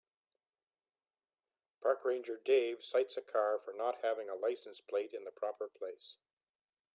Park 1.83 2.03
ranger 2.03 2.39
Dave 2.43 2.83
cites 2.83 3.17
a 3.17 3.21
car 3.21 3.59
for 3.63 3.71
not 3.71 3.99
having 4.03 4.29
a 4.29 4.33
license 4.33 4.81
plate 4.81 5.13
in 5.13 5.25
the 5.25 5.31
proper 5.31 5.69
place 5.69 6.17